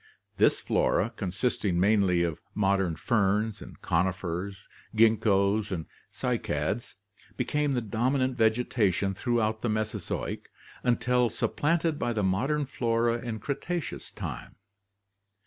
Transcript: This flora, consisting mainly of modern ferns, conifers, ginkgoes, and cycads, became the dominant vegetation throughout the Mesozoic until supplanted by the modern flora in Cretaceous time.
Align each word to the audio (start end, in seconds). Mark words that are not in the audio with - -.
This 0.37 0.61
flora, 0.61 1.13
consisting 1.15 1.79
mainly 1.79 2.23
of 2.23 2.41
modern 2.55 2.95
ferns, 2.95 3.61
conifers, 3.83 4.67
ginkgoes, 4.95 5.71
and 5.71 5.85
cycads, 6.11 6.95
became 7.37 7.73
the 7.73 7.81
dominant 7.83 8.35
vegetation 8.35 9.13
throughout 9.13 9.61
the 9.61 9.69
Mesozoic 9.69 10.49
until 10.81 11.29
supplanted 11.29 11.99
by 11.99 12.13
the 12.13 12.23
modern 12.23 12.65
flora 12.65 13.19
in 13.19 13.37
Cretaceous 13.37 14.09
time. 14.09 14.55